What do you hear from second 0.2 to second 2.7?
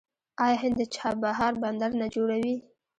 آیا هند د چابهار بندر نه جوړوي؟